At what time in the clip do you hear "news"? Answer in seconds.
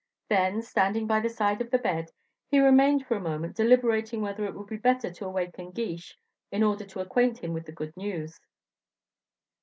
7.95-8.39